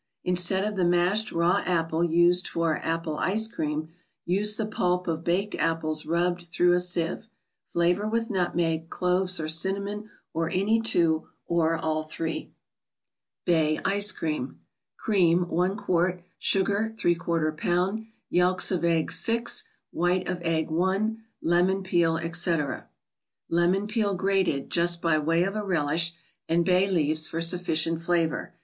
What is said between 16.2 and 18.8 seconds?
Sugar, #lb.; Yelks